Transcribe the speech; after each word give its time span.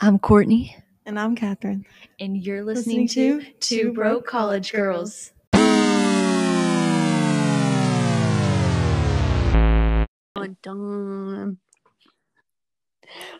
I'm 0.00 0.20
Courtney. 0.20 0.76
And 1.06 1.18
I'm 1.18 1.34
Catherine. 1.34 1.84
And 2.20 2.36
you're 2.36 2.62
listening, 2.62 3.02
listening 3.02 3.40
to 3.40 3.52
Two 3.58 3.92
Broke 3.92 4.28
College 4.28 4.72
Girls. 4.72 5.32
Dun, 10.36 10.56
dun. 10.62 11.58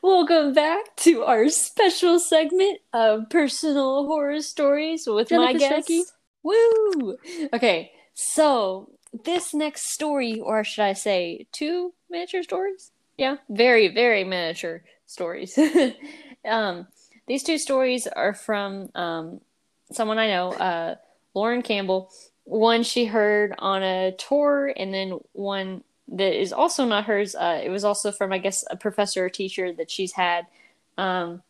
Welcome 0.02 0.52
back 0.52 0.96
to 0.96 1.22
our 1.22 1.48
special 1.48 2.18
segment 2.18 2.80
of 2.92 3.30
personal 3.30 4.06
horror 4.06 4.40
stories 4.40 5.06
with 5.06 5.28
Jennifer 5.28 5.52
my 5.52 5.58
guests. 5.58 6.12
Woo! 6.42 7.16
Okay, 7.52 7.92
so 8.14 8.90
this 9.24 9.54
next 9.54 9.90
story, 9.92 10.40
or 10.40 10.64
should 10.64 10.82
I 10.82 10.94
say, 10.94 11.46
two 11.52 11.94
miniature 12.10 12.42
stories? 12.42 12.90
Yeah, 13.16 13.36
very, 13.48 13.86
very 13.94 14.24
miniature 14.24 14.82
stories. 15.06 15.56
um, 16.48 16.86
these 17.26 17.42
two 17.42 17.58
stories 17.58 18.06
are 18.06 18.34
from 18.34 18.90
um, 18.94 19.40
someone 19.92 20.18
I 20.18 20.28
know, 20.28 20.52
uh, 20.52 20.94
Lauren 21.34 21.62
Campbell. 21.62 22.10
One 22.44 22.82
she 22.82 23.04
heard 23.04 23.54
on 23.58 23.82
a 23.82 24.12
tour, 24.12 24.72
and 24.74 24.92
then 24.92 25.18
one 25.32 25.84
that 26.08 26.40
is 26.40 26.52
also 26.52 26.86
not 26.86 27.04
hers. 27.04 27.34
Uh, 27.34 27.60
it 27.62 27.68
was 27.68 27.84
also 27.84 28.10
from, 28.10 28.32
I 28.32 28.38
guess, 28.38 28.64
a 28.70 28.76
professor 28.76 29.26
or 29.26 29.28
teacher 29.28 29.72
that 29.74 29.90
she's 29.90 30.12
had. 30.12 30.46
Um, 30.96 31.42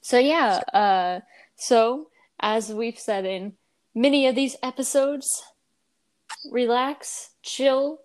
so 0.00 0.18
yeah, 0.18 0.60
uh, 0.72 1.20
so 1.56 2.08
as 2.40 2.72
we've 2.72 2.98
said 2.98 3.24
in 3.24 3.54
many 3.94 4.26
of 4.26 4.34
these 4.34 4.56
episodes, 4.62 5.44
relax, 6.50 7.30
chill, 7.42 8.00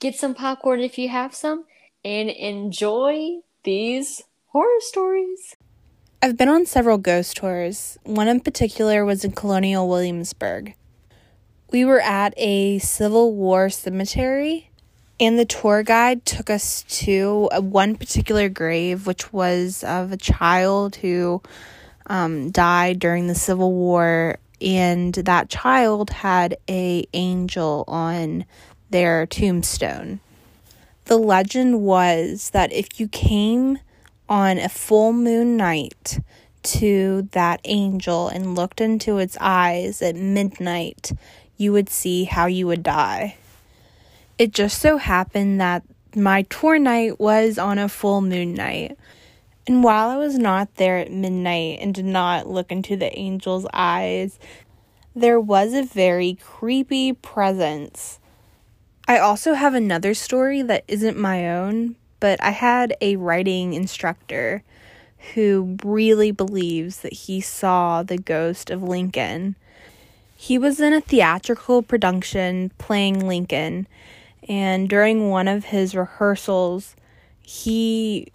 get 0.00 0.16
some 0.16 0.34
popcorn 0.34 0.80
if 0.80 0.98
you 0.98 1.08
have 1.08 1.34
some, 1.34 1.64
and 2.04 2.28
enjoy 2.28 3.38
these 3.62 4.22
horror 4.52 4.80
stories. 4.80 5.56
I've 6.20 6.36
been 6.36 6.50
on 6.50 6.66
several 6.66 6.98
ghost 6.98 7.38
tours. 7.38 7.96
One 8.04 8.28
in 8.28 8.40
particular 8.40 9.02
was 9.02 9.24
in 9.24 9.32
Colonial 9.32 9.88
Williamsburg. 9.88 10.74
We 11.70 11.86
were 11.86 12.02
at 12.02 12.34
a 12.36 12.78
Civil 12.78 13.34
War 13.34 13.70
cemetery, 13.70 14.68
and 15.18 15.38
the 15.38 15.46
tour 15.46 15.82
guide 15.82 16.26
took 16.26 16.50
us 16.50 16.82
to 17.00 17.48
a, 17.50 17.62
one 17.62 17.96
particular 17.96 18.50
grave, 18.50 19.06
which 19.06 19.32
was 19.32 19.82
of 19.84 20.12
a 20.12 20.18
child 20.18 20.96
who 20.96 21.40
um, 22.08 22.50
died 22.50 22.98
during 22.98 23.28
the 23.28 23.34
Civil 23.34 23.72
War, 23.72 24.36
and 24.60 25.14
that 25.14 25.48
child 25.48 26.10
had 26.10 26.58
a 26.68 27.06
angel 27.14 27.84
on 27.88 28.44
their 28.90 29.24
tombstone. 29.24 30.20
The 31.06 31.16
legend 31.16 31.80
was 31.80 32.50
that 32.50 32.70
if 32.70 33.00
you 33.00 33.08
came 33.08 33.78
on 34.32 34.56
a 34.56 34.68
full 34.70 35.12
moon 35.12 35.58
night 35.58 36.18
to 36.62 37.28
that 37.32 37.60
angel 37.64 38.28
and 38.28 38.56
looked 38.56 38.80
into 38.80 39.18
its 39.18 39.36
eyes 39.38 40.00
at 40.00 40.16
midnight, 40.16 41.12
you 41.58 41.70
would 41.70 41.90
see 41.90 42.24
how 42.24 42.46
you 42.46 42.66
would 42.66 42.82
die. 42.82 43.36
It 44.38 44.52
just 44.52 44.80
so 44.80 44.96
happened 44.96 45.60
that 45.60 45.82
my 46.16 46.42
tour 46.48 46.78
night 46.78 47.20
was 47.20 47.58
on 47.58 47.76
a 47.76 47.90
full 47.90 48.22
moon 48.22 48.54
night. 48.54 48.96
And 49.66 49.84
while 49.84 50.08
I 50.08 50.16
was 50.16 50.38
not 50.38 50.76
there 50.76 50.96
at 50.96 51.12
midnight 51.12 51.80
and 51.82 51.92
did 51.92 52.06
not 52.06 52.48
look 52.48 52.72
into 52.72 52.96
the 52.96 53.12
angel's 53.12 53.66
eyes, 53.74 54.38
there 55.14 55.38
was 55.38 55.74
a 55.74 55.82
very 55.82 56.38
creepy 56.40 57.12
presence 57.12 58.18
I 59.08 59.18
also 59.18 59.54
have 59.54 59.74
another 59.74 60.14
story 60.14 60.62
that 60.62 60.84
isn't 60.86 61.18
my 61.18 61.50
own, 61.50 61.96
but 62.22 62.40
I 62.40 62.50
had 62.50 62.96
a 63.00 63.16
writing 63.16 63.74
instructor 63.74 64.62
who 65.34 65.76
really 65.82 66.30
believes 66.30 66.98
that 66.98 67.12
he 67.12 67.40
saw 67.40 68.04
the 68.04 68.16
ghost 68.16 68.70
of 68.70 68.80
Lincoln. 68.80 69.56
He 70.36 70.56
was 70.56 70.78
in 70.78 70.92
a 70.92 71.00
theatrical 71.00 71.82
production 71.82 72.70
playing 72.78 73.26
Lincoln, 73.26 73.88
and 74.48 74.88
during 74.88 75.30
one 75.30 75.48
of 75.48 75.64
his 75.64 75.96
rehearsals, 75.96 76.94
he 77.42 78.28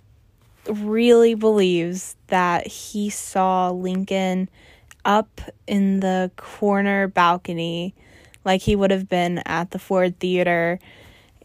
really 0.65 1.33
believes 1.33 2.17
that 2.27 2.67
he 2.67 3.09
saw 3.09 3.69
Lincoln 3.69 4.49
up 5.05 5.39
in 5.65 6.01
the 6.01 6.29
corner 6.35 7.07
balcony 7.07 7.95
like 8.43 8.63
he 8.63 8.75
would 8.75 8.91
have 8.91 9.07
been 9.07 9.37
at 9.45 9.71
the 9.71 9.79
Ford 9.79 10.19
Theater. 10.19 10.77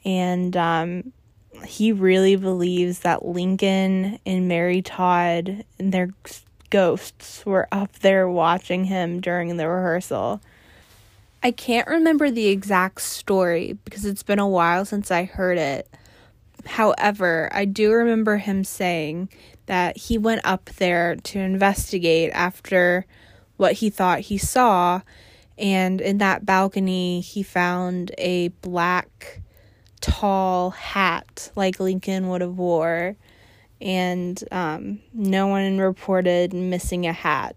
And 0.04 0.56
um, 0.56 1.12
he 1.66 1.92
really 1.92 2.36
believes 2.36 3.00
that 3.00 3.24
Lincoln 3.24 4.18
and 4.24 4.48
Mary 4.48 4.82
Todd 4.82 5.64
and 5.78 5.92
their 5.92 6.10
ghosts 6.70 7.44
were 7.44 7.68
up 7.70 7.92
there 8.00 8.28
watching 8.28 8.84
him 8.84 9.20
during 9.20 9.56
the 9.56 9.68
rehearsal. 9.68 10.40
I 11.42 11.50
can't 11.50 11.88
remember 11.88 12.30
the 12.30 12.48
exact 12.48 13.00
story 13.00 13.76
because 13.84 14.04
it's 14.04 14.22
been 14.22 14.38
a 14.38 14.48
while 14.48 14.84
since 14.84 15.10
I 15.10 15.24
heard 15.24 15.58
it. 15.58 15.88
However, 16.64 17.50
I 17.52 17.64
do 17.64 17.92
remember 17.92 18.36
him 18.36 18.64
saying 18.64 19.28
that 19.66 19.96
he 19.96 20.18
went 20.18 20.42
up 20.44 20.66
there 20.76 21.16
to 21.16 21.38
investigate 21.38 22.30
after 22.32 23.06
what 23.56 23.74
he 23.74 23.90
thought 23.90 24.20
he 24.20 24.38
saw 24.38 25.02
and 25.58 26.00
in 26.00 26.18
that 26.18 26.46
balcony 26.46 27.20
he 27.20 27.42
found 27.42 28.12
a 28.18 28.48
black 28.48 29.40
tall 30.02 30.70
hat 30.70 31.50
like 31.56 31.80
Lincoln 31.80 32.28
would 32.28 32.42
have 32.42 32.58
wore 32.58 33.16
and 33.80 34.44
um, 34.52 35.00
no 35.14 35.46
one 35.46 35.78
reported 35.78 36.52
missing 36.52 37.06
a 37.06 37.12
hat. 37.12 37.56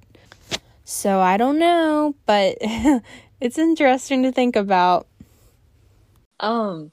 So 0.85 1.19
I 1.19 1.37
don't 1.37 1.59
know, 1.59 2.15
but 2.25 2.57
it's 3.41 3.57
interesting 3.57 4.23
to 4.23 4.31
think 4.31 4.55
about. 4.55 5.07
Um 6.39 6.91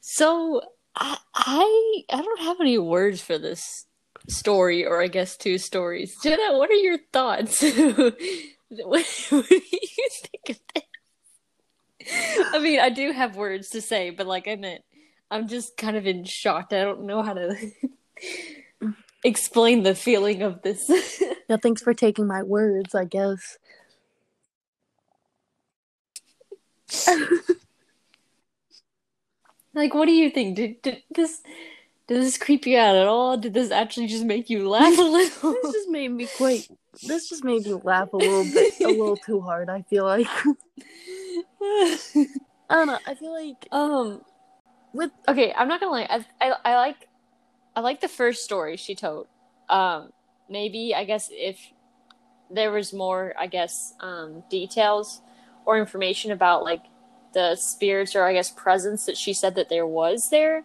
so 0.00 0.62
I, 0.96 1.18
I 1.34 2.02
I 2.10 2.22
don't 2.22 2.40
have 2.40 2.60
any 2.60 2.78
words 2.78 3.20
for 3.20 3.38
this 3.38 3.86
story 4.28 4.84
or 4.84 5.02
I 5.02 5.08
guess 5.08 5.36
two 5.36 5.58
stories. 5.58 6.16
Jenna, 6.22 6.56
what 6.56 6.70
are 6.70 6.74
your 6.74 6.98
thoughts? 7.12 7.64
What, 8.70 9.06
what 9.30 9.48
do 9.48 9.54
you 9.54 10.08
think 10.10 10.50
of 10.50 10.60
this? 10.74 10.84
I 12.52 12.58
mean, 12.58 12.80
I 12.80 12.90
do 12.90 13.12
have 13.12 13.34
words 13.34 13.70
to 13.70 13.80
say, 13.80 14.10
but 14.10 14.26
like 14.26 14.46
I 14.46 14.56
meant, 14.56 14.82
I'm 15.30 15.48
just 15.48 15.76
kind 15.76 15.96
of 15.96 16.06
in 16.06 16.24
shock. 16.24 16.68
I 16.72 16.82
don't 16.82 17.02
know 17.04 17.22
how 17.22 17.34
to 17.34 17.56
explain 19.24 19.82
the 19.82 19.94
feeling 19.94 20.42
of 20.42 20.62
this. 20.62 20.90
yeah, 21.48 21.56
thanks 21.56 21.82
for 21.82 21.92
taking 21.94 22.26
my 22.26 22.42
words, 22.42 22.94
I 22.94 23.04
guess. 23.04 23.58
like, 29.74 29.92
what 29.94 30.06
do 30.06 30.12
you 30.12 30.30
think? 30.30 30.56
Did, 30.56 30.80
did 30.80 31.02
this 31.14 31.42
did 32.06 32.22
this 32.22 32.38
creep 32.38 32.66
you 32.66 32.78
out 32.78 32.96
at 32.96 33.06
all? 33.06 33.36
Did 33.36 33.52
this 33.52 33.70
actually 33.70 34.06
just 34.06 34.24
make 34.24 34.48
you 34.48 34.66
laugh 34.66 34.98
a 34.98 35.02
little? 35.02 35.52
this 35.62 35.72
just 35.74 35.90
made 35.90 36.08
me 36.08 36.26
quite 36.38 36.66
this 37.06 37.28
just 37.28 37.44
made 37.44 37.66
me 37.66 37.74
laugh 37.74 38.12
a 38.14 38.16
little 38.16 38.44
bit, 38.44 38.80
a 38.80 38.88
little 38.88 39.16
too 39.16 39.42
hard. 39.42 39.68
I 39.68 39.82
feel 39.82 40.04
like. 40.04 40.26
I 41.60 42.74
don't 42.74 42.86
know. 42.86 42.98
I 43.06 43.14
feel 43.14 43.32
like 43.32 43.68
um, 43.72 44.22
with 44.92 45.10
okay, 45.26 45.52
I'm 45.56 45.68
not 45.68 45.80
gonna 45.80 45.92
lie. 45.92 46.06
I, 46.08 46.24
I 46.40 46.54
I 46.64 46.76
like 46.76 47.08
I 47.76 47.80
like 47.80 48.00
the 48.00 48.08
first 48.08 48.44
story 48.44 48.76
she 48.76 48.94
told. 48.94 49.26
Um, 49.68 50.12
maybe 50.48 50.94
I 50.94 51.04
guess 51.04 51.28
if 51.32 51.58
there 52.50 52.72
was 52.72 52.92
more, 52.92 53.34
I 53.38 53.46
guess, 53.46 53.94
um, 54.00 54.42
details 54.50 55.20
or 55.66 55.78
information 55.78 56.32
about 56.32 56.64
like 56.64 56.82
the 57.34 57.56
spirits 57.56 58.16
or 58.16 58.24
I 58.24 58.32
guess 58.32 58.50
presence 58.50 59.04
that 59.06 59.16
she 59.16 59.32
said 59.32 59.54
that 59.56 59.68
there 59.68 59.86
was 59.86 60.30
there 60.30 60.64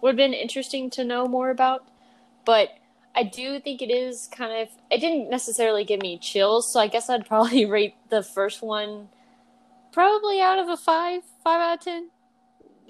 would 0.00 0.10
have 0.10 0.16
been 0.16 0.34
interesting 0.34 0.90
to 0.90 1.04
know 1.04 1.26
more 1.26 1.50
about. 1.50 1.86
But 2.44 2.70
I 3.14 3.22
do 3.22 3.60
think 3.60 3.82
it 3.82 3.90
is 3.90 4.26
kind 4.26 4.62
of. 4.62 4.68
It 4.90 5.00
didn't 5.00 5.30
necessarily 5.30 5.84
give 5.84 6.00
me 6.00 6.18
chills, 6.18 6.72
so 6.72 6.80
I 6.80 6.88
guess 6.88 7.08
I'd 7.08 7.26
probably 7.26 7.64
rate 7.66 7.94
the 8.10 8.22
first 8.22 8.62
one 8.62 9.08
probably 9.92 10.40
out 10.40 10.58
of 10.58 10.68
a 10.68 10.76
five, 10.76 11.22
five 11.44 11.60
out 11.60 11.78
of 11.78 11.84
ten. 11.84 12.08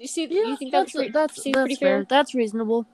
You 0.03 0.09
see, 0.09 0.27
yeah, 0.29 0.43
you 0.47 0.57
think 0.57 0.73
that's 0.73 0.91
that's, 0.91 1.13
that's, 1.13 1.35
that's 1.35 1.51
pretty 1.51 1.75
fair? 1.75 1.99
fair? 1.99 2.05
That's 2.09 2.35
reasonable. 2.35 2.85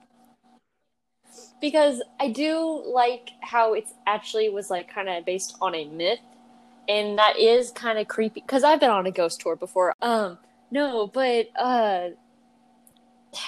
Because 1.60 2.00
I 2.20 2.30
do 2.30 2.84
like 2.86 3.30
how 3.42 3.74
it's 3.74 3.92
actually 4.06 4.48
was 4.48 4.70
like 4.70 4.94
kind 4.94 5.08
of 5.08 5.24
based 5.24 5.56
on 5.60 5.74
a 5.74 5.86
myth, 5.86 6.20
and 6.88 7.18
that 7.18 7.36
is 7.36 7.72
kind 7.72 7.98
of 7.98 8.06
creepy. 8.06 8.42
Because 8.42 8.62
I've 8.62 8.78
been 8.78 8.90
on 8.90 9.06
a 9.06 9.10
ghost 9.10 9.40
tour 9.40 9.56
before. 9.56 9.92
Um, 10.00 10.38
no, 10.70 11.08
but 11.08 11.48
uh, 11.58 12.10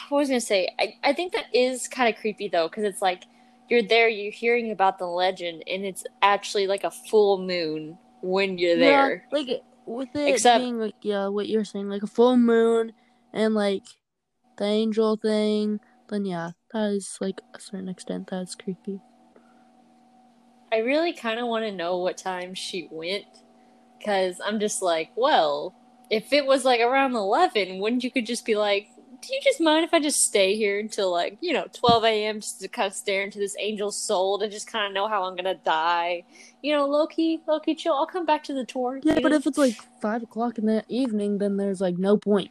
what 0.08 0.18
was 0.18 0.28
I 0.28 0.32
gonna 0.32 0.40
say? 0.40 0.68
I 0.80 0.96
I 1.04 1.12
think 1.12 1.32
that 1.34 1.46
is 1.54 1.86
kind 1.86 2.12
of 2.12 2.20
creepy 2.20 2.48
though, 2.48 2.66
because 2.66 2.82
it's 2.82 3.00
like 3.00 3.22
you're 3.68 3.84
there, 3.84 4.08
you're 4.08 4.32
hearing 4.32 4.72
about 4.72 4.98
the 4.98 5.06
legend, 5.06 5.62
and 5.68 5.84
it's 5.84 6.02
actually 6.20 6.66
like 6.66 6.82
a 6.82 6.90
full 6.90 7.38
moon 7.38 7.96
when 8.22 8.58
you're 8.58 8.76
there. 8.76 9.24
Yeah, 9.30 9.38
like 9.38 9.62
with 9.86 10.08
it 10.16 10.30
Except, 10.30 10.60
being 10.60 10.80
like 10.80 10.96
yeah, 11.02 11.28
what 11.28 11.48
you're 11.48 11.64
saying, 11.64 11.88
like 11.88 12.02
a 12.02 12.08
full 12.08 12.36
moon 12.36 12.92
and 13.32 13.54
like 13.54 13.84
the 14.58 14.64
angel 14.64 15.16
thing, 15.16 15.80
then 16.08 16.24
yeah, 16.24 16.52
that 16.72 16.90
is 16.90 17.18
like 17.20 17.40
a 17.54 17.60
certain 17.60 17.88
extent 17.88 18.28
that's 18.30 18.54
creepy. 18.54 19.00
I 20.72 20.78
really 20.78 21.12
kind 21.12 21.38
of 21.38 21.46
want 21.46 21.64
to 21.64 21.72
know 21.72 21.98
what 21.98 22.16
time 22.16 22.54
she 22.54 22.88
went 22.90 23.26
because 23.98 24.40
I'm 24.44 24.58
just 24.58 24.82
like, 24.82 25.10
well, 25.16 25.74
if 26.10 26.32
it 26.32 26.46
was 26.46 26.64
like 26.64 26.80
around 26.80 27.14
11, 27.14 27.78
wouldn't 27.78 28.04
you 28.04 28.10
could 28.10 28.26
just 28.26 28.44
be 28.44 28.54
like, 28.54 28.88
do 29.22 29.34
you 29.34 29.40
just 29.42 29.60
mind 29.60 29.84
if 29.84 29.94
I 29.94 30.00
just 30.00 30.20
stay 30.20 30.56
here 30.56 30.80
until 30.80 31.12
like, 31.12 31.38
you 31.40 31.52
know, 31.52 31.66
12 31.72 32.04
a.m. 32.04 32.40
just 32.40 32.60
to 32.60 32.68
kind 32.68 32.88
of 32.88 32.94
stare 32.94 33.22
into 33.22 33.38
this 33.38 33.54
angel's 33.60 33.96
soul 33.96 34.38
to 34.40 34.48
just 34.48 34.66
kind 34.66 34.86
of 34.86 34.92
know 34.92 35.08
how 35.08 35.22
I'm 35.24 35.36
going 35.36 35.44
to 35.44 35.62
die? 35.62 36.24
You 36.60 36.74
know, 36.74 36.86
Loki, 36.86 37.40
Loki, 37.46 37.72
low 37.72 37.74
chill. 37.76 37.94
I'll 37.94 38.06
come 38.06 38.26
back 38.26 38.42
to 38.44 38.54
the 38.54 38.64
tour. 38.64 39.00
Yeah, 39.02 39.20
but 39.20 39.32
if 39.32 39.46
it's 39.46 39.58
like 39.58 39.76
five 40.00 40.22
o'clock 40.22 40.58
in 40.58 40.66
the 40.66 40.84
evening, 40.88 41.38
then 41.38 41.56
there's 41.56 41.80
like 41.80 41.98
no 41.98 42.16
point. 42.16 42.50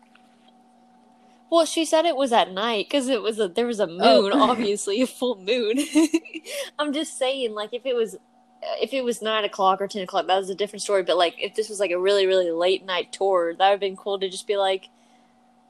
Well, 1.51 1.65
she 1.65 1.83
said 1.85 2.05
it 2.05 2.15
was 2.15 2.31
at 2.31 2.51
night 2.51 2.85
because 2.89 3.09
it 3.09 3.21
was 3.21 3.37
a 3.39 3.47
there 3.49 3.67
was 3.67 3.79
a 3.81 3.87
moon, 3.87 3.99
Oh. 4.01 4.31
obviously 4.49 5.01
a 5.01 5.07
full 5.07 5.35
moon. 5.35 5.79
I'm 6.79 6.93
just 6.93 7.17
saying, 7.17 7.53
like 7.53 7.73
if 7.73 7.85
it 7.85 7.95
was 7.95 8.15
if 8.81 8.93
it 8.93 9.03
was 9.03 9.21
nine 9.21 9.43
o'clock 9.43 9.81
or 9.81 9.87
ten 9.87 10.01
o'clock, 10.03 10.27
that 10.27 10.37
was 10.37 10.49
a 10.49 10.55
different 10.55 10.81
story. 10.81 11.03
But 11.03 11.17
like 11.17 11.35
if 11.37 11.55
this 11.55 11.67
was 11.69 11.79
like 11.79 11.91
a 11.91 11.99
really 11.99 12.25
really 12.25 12.51
late 12.51 12.85
night 12.85 13.11
tour, 13.11 13.53
that 13.53 13.65
would 13.65 13.71
have 13.71 13.79
been 13.81 13.97
cool 13.97 14.17
to 14.19 14.29
just 14.29 14.47
be 14.47 14.55
like, 14.55 14.85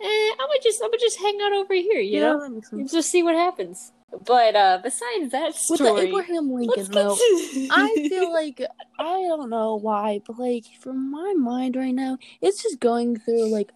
eh, 0.01 0.05
I'm 0.33 0.37
gonna 0.47 0.59
just 0.63 0.81
I'm 0.83 0.89
gonna 0.91 0.99
just 0.99 1.19
hang 1.19 1.39
out 1.41 1.53
over 1.53 1.73
here, 1.73 1.99
you 1.99 2.19
yeah, 2.19 2.27
know, 2.33 2.39
that 2.41 2.49
makes 2.51 2.69
sense. 2.69 2.91
just 2.91 3.09
see 3.09 3.23
what 3.23 3.35
happens. 3.35 3.91
But 4.25 4.55
uh 4.55 4.79
besides 4.83 5.31
that 5.31 5.47
With 5.47 5.55
story, 5.55 6.01
the 6.01 6.07
Abraham 6.09 6.51
Lincoln 6.51 6.91
though, 6.91 7.15
to- 7.15 7.67
I 7.71 8.07
feel 8.09 8.31
like 8.31 8.61
I 8.99 9.03
don't 9.27 9.49
know 9.49 9.75
why, 9.77 10.21
but 10.27 10.37
like 10.37 10.65
from 10.79 11.09
my 11.09 11.33
mind 11.37 11.75
right 11.75 11.95
now, 11.95 12.17
it's 12.41 12.61
just 12.61 12.79
going 12.79 13.17
through 13.17 13.49
like 13.51 13.71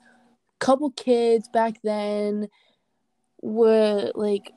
couple 0.59 0.89
kids 0.91 1.47
back 1.49 1.75
then 1.83 2.47
were 3.41 4.11
like 4.15 4.51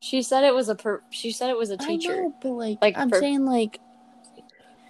she 0.00 0.22
said 0.22 0.44
it 0.44 0.54
was 0.54 0.68
a 0.68 0.74
per- 0.74 1.02
she 1.10 1.30
said 1.30 1.50
it 1.50 1.56
was 1.56 1.70
a 1.70 1.76
teacher. 1.76 2.22
know, 2.22 2.34
but 2.42 2.50
like, 2.50 2.78
Like, 2.80 2.96
I'm 2.98 3.08
for- 3.10 3.20
saying 3.20 3.44
like 3.44 3.78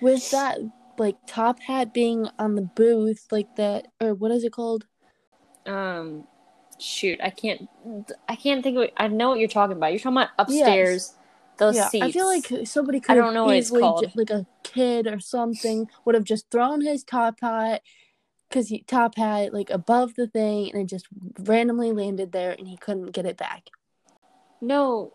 with 0.01 0.31
that 0.31 0.59
like 0.99 1.17
top 1.27 1.61
hat 1.61 1.93
being 1.93 2.29
on 2.39 2.55
the 2.55 2.63
booth, 2.63 3.27
like 3.31 3.55
that 3.57 3.87
or 4.01 4.15
what 4.15 4.31
is 4.31 4.45
it 4.45 4.53
called? 4.53 4.87
um 5.67 6.25
shoot 6.79 7.21
i 7.23 7.29
can't 7.29 7.69
i 8.27 8.35
can't 8.35 8.63
think 8.63 8.79
of 8.79 8.85
it. 8.85 8.93
i 8.97 9.07
know 9.07 9.29
what 9.29 9.39
you're 9.39 9.47
talking 9.47 9.77
about 9.77 9.93
you're 9.93 9.99
talking 9.99 10.17
about 10.17 10.31
upstairs 10.39 11.15
those 11.59 11.77
yeah, 11.77 11.89
seats 11.91 12.03
I 12.03 12.11
feel 12.11 12.25
like 12.25 12.67
somebody 12.67 13.01
could 13.01 13.13
I 13.13 13.15
don't 13.17 13.35
know 13.35 13.45
what 13.45 13.57
it's 13.57 13.71
called. 13.71 14.11
like 14.15 14.31
a 14.31 14.47
kid 14.63 15.07
or 15.07 15.21
something 15.21 15.87
would 16.07 16.15
have 16.15 16.25
just 16.25 16.51
thrown 16.51 16.81
his 16.81 17.05
top 17.05 17.39
hat 17.43 17.83
because 18.51 18.69
he 18.69 18.83
top 18.83 19.17
hat 19.17 19.55
like 19.55 19.71
above 19.71 20.15
the 20.17 20.27
thing 20.27 20.71
and 20.73 20.83
it 20.83 20.87
just 20.87 21.07
randomly 21.39 21.93
landed 21.93 22.33
there 22.33 22.51
and 22.51 22.69
he 22.69 22.77
couldn't 22.77 23.13
get 23.13 23.25
it 23.25 23.37
back. 23.39 23.71
no. 24.61 25.15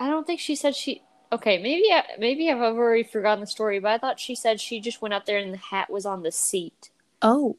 I 0.00 0.08
don't 0.08 0.26
think 0.26 0.40
she 0.40 0.56
said 0.56 0.74
she 0.74 1.02
okay 1.30 1.58
maybe 1.62 1.84
I, 1.92 2.02
maybe 2.18 2.50
i've 2.50 2.58
already 2.58 3.04
forgotten 3.04 3.40
the 3.40 3.46
story 3.46 3.78
but 3.78 3.92
i 3.92 3.98
thought 3.98 4.18
she 4.18 4.34
said 4.34 4.60
she 4.60 4.80
just 4.80 5.00
went 5.00 5.14
up 5.14 5.26
there 5.26 5.38
and 5.38 5.52
the 5.54 5.58
hat 5.58 5.90
was 5.90 6.04
on 6.04 6.22
the 6.24 6.32
seat. 6.32 6.90
Oh, 7.22 7.56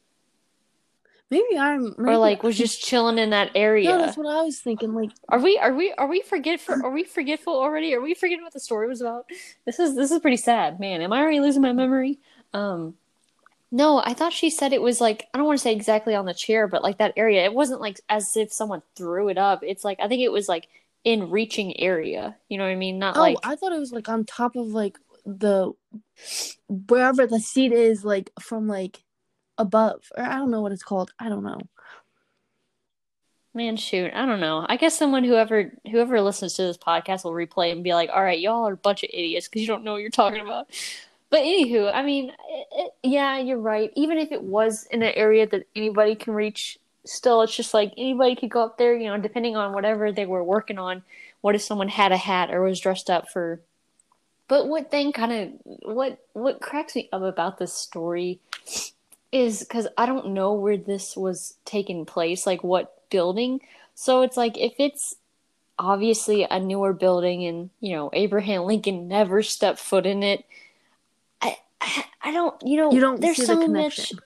maybe 1.30 1.58
I'm 1.58 1.96
maybe 1.98 2.16
or 2.16 2.18
like 2.18 2.44
was 2.44 2.58
just 2.58 2.82
chilling 2.84 3.18
in 3.18 3.32
that 3.32 3.52
area. 3.56 3.90
No, 3.90 3.98
that's 3.98 4.18
what 4.18 4.28
I 4.28 4.42
was 4.44 4.60
thinking. 4.60 4.94
Like, 4.94 5.12
are 5.30 5.40
we 5.40 5.58
are 5.58 5.74
we 5.74 5.94
are 5.94 6.08
we 6.08 6.22
forgetful 6.22 6.82
are 6.84 6.92
we 6.92 7.04
forgetful 7.06 7.54
already? 7.54 7.94
Are 7.94 8.02
we 8.02 8.14
forgetting 8.14 8.44
what 8.44 8.54
the 8.54 8.60
story 8.60 8.88
was 8.88 9.02
about? 9.02 9.26
This 9.66 9.80
is 9.80 9.96
this 9.96 10.12
is 10.12 10.20
pretty 10.20 10.38
sad 10.38 10.80
man. 10.80 11.02
Am 11.02 11.14
i 11.14 11.20
already 11.22 11.40
losing 11.40 11.62
my 11.62 11.72
memory? 11.74 12.20
Um 12.54 12.96
no 13.74 14.02
i 14.06 14.14
thought 14.14 14.32
she 14.32 14.50
said 14.50 14.72
it 14.72 14.82
was 14.82 15.02
like 15.02 15.28
i 15.34 15.38
don't 15.38 15.48
want 15.48 15.58
to 15.58 15.64
say 15.64 15.74
exactly 15.74 16.14
on 16.16 16.26
the 16.26 16.34
chair 16.34 16.68
but 16.68 16.84
like 16.84 17.00
that 17.00 17.14
area. 17.18 17.44
It 17.44 17.54
wasn't 17.54 17.82
like 17.82 18.00
as 18.08 18.38
if 18.38 18.54
someone 18.54 18.84
threw 18.96 19.28
it 19.30 19.38
up. 19.38 19.62
It's 19.64 19.84
like 19.84 20.00
i 20.00 20.08
think 20.08 20.22
it 20.22 20.32
was 20.32 20.48
like 20.48 20.70
in 21.04 21.32
reaching 21.32 21.78
area. 21.80 22.38
You 22.48 22.58
know 22.58 22.64
what 22.64 22.72
i 22.72 22.76
mean? 22.76 23.00
Not 23.00 23.18
oh, 23.18 23.22
like 23.22 23.38
I 23.44 23.56
thought 23.56 23.74
it 23.74 23.80
was 23.80 23.92
like 23.92 24.08
on 24.08 24.26
top 24.26 24.56
of 24.56 24.68
like 24.68 24.98
the 25.26 25.72
wherever 26.70 27.28
the 27.28 27.40
seat 27.40 27.72
is, 27.72 28.06
like 28.06 28.30
from 28.40 28.68
like 28.68 29.04
above, 29.58 30.04
or 30.16 30.24
I 30.24 30.36
don't 30.36 30.52
know 30.52 30.62
what 30.62 30.72
it's 30.72 30.84
called. 30.84 31.12
I 31.20 31.30
don't 31.30 31.44
know. 31.44 31.60
man 33.54 33.76
shoot. 33.78 34.12
I 34.14 34.26
don't 34.26 34.40
know. 34.40 34.66
I 34.68 34.78
guess 34.78 34.98
someone 34.98 35.24
whoever 35.24 35.74
whoever 35.90 36.22
listens 36.22 36.54
to 36.56 36.64
this 36.64 36.78
podcast 36.78 37.24
will 37.24 37.32
replay 37.32 37.72
and 37.72 37.84
be 37.84 37.94
like 37.94 38.10
all 38.14 38.24
right 38.24 38.40
y'all 38.40 38.68
are 38.68 38.74
a 38.74 38.78
bunch 38.78 39.04
of 39.04 39.10
idiots 39.12 39.48
because 39.48 39.62
you 39.62 39.68
don't 39.68 39.84
know 39.84 39.94
what 39.94 40.02
you're 40.02 40.10
talking 40.10 40.42
about 40.42 40.68
But 41.34 41.42
anywho, 41.42 41.92
I 41.92 42.04
mean, 42.04 42.30
it, 42.30 42.68
it, 42.72 42.94
yeah, 43.02 43.40
you're 43.40 43.58
right. 43.58 43.92
Even 43.96 44.20
if 44.20 44.32
it 44.32 44.44
was 44.44 44.86
in 44.92 45.02
an 45.02 45.14
area 45.16 45.48
that 45.48 45.66
anybody 45.76 46.14
can 46.14 46.36
reach, 46.36 46.78
still, 47.06 47.42
it's 47.42 47.56
just 47.56 47.74
like 47.74 47.92
anybody 47.98 48.36
could 48.36 48.52
go 48.52 48.64
up 48.64 48.78
there. 48.78 48.96
You 48.96 49.08
know, 49.08 49.18
depending 49.18 49.56
on 49.56 49.74
whatever 49.74 50.12
they 50.12 50.28
were 50.28 50.44
working 50.44 50.78
on. 50.78 51.02
What 51.42 51.56
if 51.56 51.64
someone 51.64 51.88
had 51.88 52.12
a 52.12 52.18
hat 52.18 52.52
or 52.52 52.62
was 52.62 52.80
dressed 52.80 53.10
up 53.10 53.32
for? 53.32 53.62
But 54.48 54.68
what 54.68 54.92
thing 54.92 55.12
kind 55.12 55.32
of 55.32 55.50
what 55.92 56.24
what 56.34 56.62
cracks 56.62 56.96
me 56.96 57.10
up 57.12 57.24
about 57.24 57.58
this 57.58 57.74
story 57.74 58.40
is 59.32 59.62
because 59.62 59.88
I 59.98 60.06
don't 60.06 60.36
know 60.36 60.54
where 60.54 60.78
this 60.78 61.18
was 61.18 61.56
taking 61.66 62.06
place, 62.06 62.46
like 62.46 62.64
what 62.64 63.10
building. 63.10 63.62
So 63.96 64.22
it's 64.22 64.38
like 64.38 64.56
if 64.60 64.74
it's 64.78 65.16
obviously 65.80 66.44
a 66.44 66.60
newer 66.60 66.94
building 66.94 67.44
and 67.44 67.72
you 67.80 67.96
know 67.96 68.12
Abraham 68.14 68.66
Lincoln 68.66 69.08
never 69.08 69.42
stepped 69.42 69.80
foot 69.80 70.06
in 70.06 70.22
it. 70.22 70.46
I 71.84 72.06
I, 72.22 72.32
don't 72.32 72.56
you 72.66 72.78
know 72.78 72.92
You 72.92 73.02
don't 73.02 73.22
there's 73.22 73.38
see 73.38 73.44
the 73.44 73.48
so 73.48 73.56
much 73.56 73.66
connection. 73.66 74.20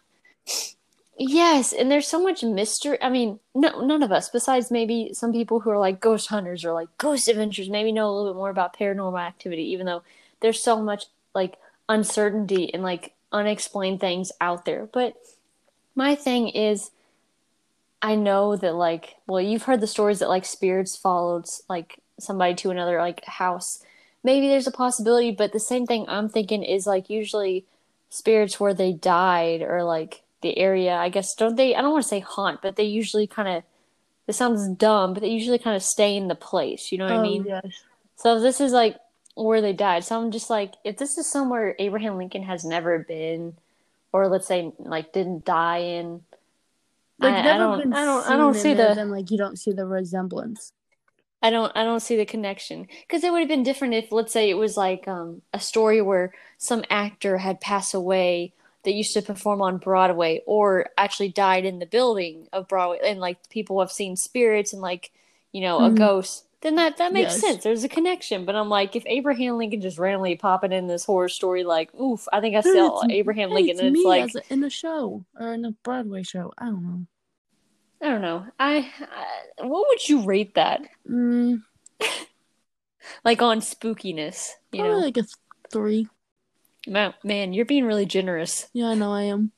Yes, 1.19 1.73
and 1.73 1.89
there's 1.89 2.07
so 2.07 2.21
much 2.21 2.43
mystery. 2.43 3.01
I 3.01 3.09
mean, 3.09 3.39
no, 3.55 3.81
none 3.81 4.03
of 4.03 4.11
us, 4.11 4.29
besides 4.29 4.69
maybe 4.69 5.09
some 5.13 5.31
people 5.31 5.59
who 5.59 5.71
are 5.71 5.79
like 5.79 5.99
ghost 5.99 6.27
hunters 6.27 6.63
or 6.63 6.73
like 6.73 6.89
ghost 6.99 7.27
adventures, 7.27 7.69
maybe 7.69 7.91
know 7.91 8.07
a 8.07 8.13
little 8.13 8.31
bit 8.31 8.37
more 8.37 8.51
about 8.51 8.77
paranormal 8.77 9.19
activity, 9.19 9.63
even 9.71 9.87
though 9.87 10.03
there's 10.41 10.61
so 10.61 10.79
much 10.79 11.05
like 11.33 11.57
uncertainty 11.89 12.71
and 12.71 12.83
like 12.83 13.13
unexplained 13.31 13.99
things 13.99 14.31
out 14.39 14.65
there. 14.65 14.87
But 14.93 15.15
my 15.95 16.13
thing 16.13 16.49
is, 16.49 16.91
I 18.01 18.13
know 18.13 18.55
that 18.55 18.75
like, 18.75 19.15
well, 19.25 19.41
you've 19.41 19.63
heard 19.63 19.81
the 19.81 19.87
stories 19.87 20.19
that 20.19 20.29
like 20.29 20.45
spirits 20.45 20.95
followed 20.95 21.45
like 21.67 21.99
somebody 22.19 22.53
to 22.55 22.69
another 22.69 22.99
like 22.99 23.25
house. 23.25 23.83
Maybe 24.29 24.47
there's 24.49 24.67
a 24.67 24.71
possibility, 24.85 25.31
but 25.31 25.53
the 25.53 25.59
same 25.71 25.85
thing 25.85 26.05
I'm 26.07 26.27
thinking 26.29 26.61
is 26.75 26.85
like 26.93 27.09
usually 27.09 27.65
spirits 28.09 28.59
where 28.59 28.73
they 28.73 28.91
died 28.93 29.61
or 29.61 29.83
like 29.83 30.23
the 30.41 30.57
area 30.57 30.93
i 30.95 31.09
guess 31.09 31.35
don't 31.35 31.55
they 31.57 31.75
i 31.75 31.81
don't 31.81 31.91
want 31.91 32.03
to 32.03 32.07
say 32.15 32.21
haunt 32.21 32.61
but 32.61 32.75
they 32.77 32.83
usually 33.01 33.27
kind 33.27 33.49
of 33.49 33.63
this 34.25 34.37
sounds 34.37 34.63
dumb 34.85 35.13
but 35.13 35.21
they 35.21 35.27
usually 35.39 35.57
kind 35.59 35.75
of 35.75 35.83
stay 35.83 36.15
in 36.15 36.27
the 36.29 36.35
place 36.49 36.91
you 36.91 36.97
know 36.97 37.05
what 37.05 37.13
i 37.13 37.17
Oh, 37.17 37.29
mean 37.29 37.43
yes. 37.45 37.65
so 38.15 38.39
this 38.39 38.61
is 38.61 38.71
like 38.71 38.95
where 39.35 39.61
they 39.61 39.73
died 39.73 40.03
so 40.05 40.13
i'm 40.21 40.31
just 40.31 40.49
like 40.49 40.75
if 40.83 40.95
this 40.97 41.17
is 41.17 41.27
somewhere 41.29 41.75
abraham 41.79 42.17
lincoln 42.17 42.43
has 42.43 42.63
never 42.63 42.99
been 42.99 43.55
or 44.13 44.27
let's 44.29 44.47
say 44.47 44.71
like 44.79 45.11
didn't 45.11 45.43
die 45.43 45.79
in 45.99 46.21
Like, 47.19 47.33
I, 47.33 47.39
I 47.39 47.41
never 47.43 47.59
don't 47.63 47.79
been 47.81 47.93
i 47.93 48.05
don't 48.05 48.23
i 48.31 48.35
don't 48.37 48.53
see 48.63 48.73
the 48.73 48.93
Then 48.95 49.09
like 49.11 49.31
you 49.31 49.37
don't 49.37 49.57
see 49.57 49.73
the 49.73 49.85
resemblance. 49.85 50.71
I 51.41 51.49
don't 51.51 51.71
I 51.75 51.83
don't 51.83 51.99
see 51.99 52.17
the 52.17 52.25
connection 52.25 52.87
because 53.07 53.23
it 53.23 53.31
would 53.31 53.39
have 53.39 53.47
been 53.47 53.63
different 53.63 53.93
if 53.93 54.11
let's 54.11 54.33
say 54.33 54.49
it 54.49 54.55
was 54.57 54.75
like 54.75 55.07
um, 55.07 55.41
a 55.53 55.59
story 55.59 56.01
where 56.01 56.33
some 56.57 56.83
actor 56.89 57.37
had 57.37 57.61
passed 57.61 57.93
away 57.93 58.53
that 58.83 58.93
used 58.93 59.13
to 59.13 59.21
perform 59.21 59.61
on 59.61 59.77
Broadway 59.77 60.41
or 60.45 60.87
actually 60.97 61.29
died 61.29 61.65
in 61.65 61.79
the 61.79 61.85
building 61.85 62.47
of 62.53 62.67
Broadway 62.67 62.99
and 63.03 63.19
like 63.19 63.49
people 63.49 63.79
have 63.79 63.91
seen 63.91 64.15
spirits 64.15 64.73
and 64.73 64.81
like 64.81 65.11
you 65.51 65.61
know 65.61 65.79
a 65.81 65.91
Mhm. 65.91 65.97
ghost 65.97 66.45
then 66.61 66.75
that 66.75 66.97
that 66.97 67.13
makes 67.13 67.33
Yes. 67.33 67.41
sense 67.41 67.63
there's 67.63 67.83
a 67.83 67.89
connection 67.89 68.43
but 68.45 68.55
I'm 68.55 68.69
like 68.69 68.95
if 68.95 69.03
Abraham 69.05 69.57
Lincoln 69.57 69.81
just 69.81 69.99
randomly 69.99 70.35
popping 70.35 70.71
in 70.71 70.87
this 70.87 71.05
horror 71.05 71.29
story 71.29 71.63
like 71.63 71.93
oof 71.95 72.27
I 72.33 72.41
think 72.41 72.55
I 72.55 72.61
saw 72.61 73.03
Abraham 73.09 73.51
Lincoln 73.51 73.71
it's 73.71 73.79
and 73.79 73.95
it's 73.95 74.03
me 74.03 74.09
like 74.09 74.23
as 74.23 74.35
a, 74.35 74.41
in 74.53 74.63
a 74.63 74.69
show 74.69 75.23
or 75.39 75.53
in 75.53 75.65
a 75.65 75.71
Broadway 75.83 76.23
show. 76.23 76.51
I 76.57 76.65
don't 76.65 76.83
know. 76.83 77.05
I 78.01 78.09
don't 78.09 78.21
know 78.21 78.45
I, 78.59 78.91
I 79.59 79.65
what 79.65 79.85
would 79.89 80.07
you 80.07 80.23
rate 80.23 80.55
that 80.55 80.81
Mm, 81.09 81.61
like 83.23 83.41
on 83.41 83.59
spookiness 83.59 84.51
you 84.71 84.81
probably 84.81 84.97
know 84.99 85.05
like 85.05 85.17
a 85.17 85.21
th- 85.21 85.33
three. 85.71 86.07
man, 86.87 87.13
man 87.23 87.53
you're 87.53 87.65
being 87.65 87.85
really 87.85 88.05
generous 88.05 88.67
Yeah, 88.73 88.87
I 88.89 88.93
know 88.95 89.11
I 89.13 89.23
am. 89.23 89.51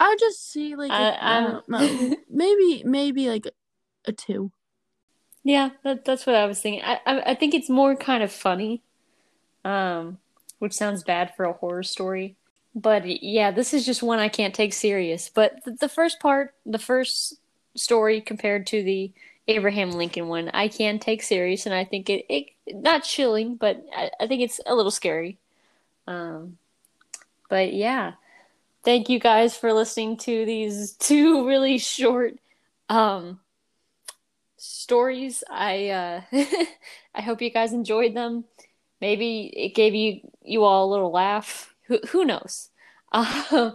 I 0.00 0.16
just 0.18 0.50
see 0.50 0.74
like 0.76 0.92
I- 0.92 1.16
I 1.20 1.40
don't 1.40 1.68
know. 1.68 2.16
maybe 2.30 2.82
maybe 2.84 3.28
like 3.28 3.46
a 4.06 4.12
two. 4.12 4.52
Yeah, 5.42 5.70
that, 5.82 6.04
that's 6.04 6.26
what 6.26 6.34
I 6.36 6.46
was 6.46 6.60
thinking. 6.60 6.82
I, 6.82 7.00
I 7.06 7.30
I 7.32 7.34
think 7.34 7.54
it's 7.54 7.68
more 7.68 7.94
kind 7.96 8.22
of 8.22 8.32
funny, 8.32 8.82
um, 9.64 10.18
which 10.58 10.72
sounds 10.74 11.04
bad 11.04 11.34
for 11.36 11.44
a 11.44 11.52
horror 11.54 11.82
story. 11.82 12.36
But 12.74 13.22
yeah, 13.22 13.50
this 13.52 13.72
is 13.72 13.86
just 13.86 14.02
one 14.02 14.18
I 14.18 14.28
can't 14.28 14.54
take 14.54 14.72
serious. 14.72 15.30
But 15.32 15.64
the, 15.64 15.72
the 15.72 15.88
first 15.88 16.20
part, 16.20 16.54
the 16.66 16.78
first 16.78 17.34
story 17.76 18.20
compared 18.20 18.66
to 18.68 18.82
the 18.82 19.12
Abraham 19.46 19.92
Lincoln 19.92 20.28
one, 20.28 20.50
I 20.54 20.68
can 20.68 20.98
take 20.98 21.22
serious, 21.22 21.66
and 21.66 21.74
I 21.74 21.84
think 21.84 22.10
it, 22.10 22.26
it 22.28 22.46
not 22.68 23.04
chilling, 23.04 23.56
but 23.56 23.84
I, 23.94 24.10
I 24.20 24.26
think 24.26 24.42
it's 24.42 24.60
a 24.66 24.74
little 24.74 24.90
scary. 24.90 25.38
Um, 26.06 26.58
but 27.48 27.72
yeah, 27.72 28.14
thank 28.84 29.08
you 29.08 29.18
guys 29.20 29.56
for 29.56 29.72
listening 29.72 30.16
to 30.18 30.44
these 30.46 30.92
two 30.98 31.46
really 31.46 31.78
short, 31.78 32.38
um, 32.88 33.40
stories. 34.56 35.44
I 35.50 35.88
uh, 35.90 36.22
I 37.14 37.22
hope 37.22 37.42
you 37.42 37.50
guys 37.50 37.72
enjoyed 37.72 38.14
them. 38.14 38.44
maybe 39.00 39.46
it 39.56 39.74
gave 39.74 39.94
you 39.94 40.20
you 40.42 40.64
all 40.64 40.88
a 40.88 40.92
little 40.92 41.12
laugh. 41.12 41.73
Who 42.02 42.08
who 42.08 42.24
knows? 42.24 42.70
Um, 43.12 43.74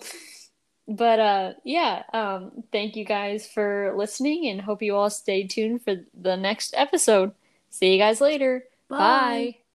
but 0.88 1.20
uh, 1.20 1.54
yeah, 1.64 2.04
um, 2.14 2.64
thank 2.74 2.98
you 2.98 3.06
guys 3.06 3.48
for 3.48 3.94
listening, 3.96 4.48
and 4.48 4.60
hope 4.60 4.82
you 4.82 4.96
all 4.96 5.10
stay 5.10 5.48
tuned 5.48 5.84
for 5.84 5.96
the 6.20 6.36
next 6.36 6.74
episode. 6.76 7.32
See 7.70 7.94
you 7.94 8.00
guys 8.00 8.20
later. 8.20 8.66
Bye. 8.90 8.98
Bye. 8.98 9.60